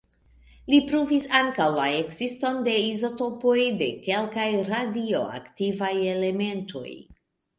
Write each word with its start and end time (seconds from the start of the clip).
Li 0.73 0.77
pruvis 0.91 1.27
ankaŭ 1.39 1.67
la 1.79 1.83
ekziston 1.97 2.57
de 2.69 2.73
izotopoj 2.85 3.57
de 3.81 3.91
kelkaj 4.09 4.47
radioaktivaj 4.71 5.93
elementoj. 6.17 6.89